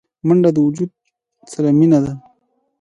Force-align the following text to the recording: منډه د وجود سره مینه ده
منډه 0.27 0.49
د 0.53 0.57
وجود 0.65 0.89
سره 1.51 1.69
مینه 1.79 1.99
ده 2.03 2.11